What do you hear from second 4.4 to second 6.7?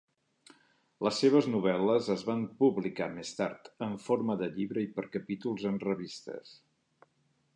de llibre i per capítols en revistes.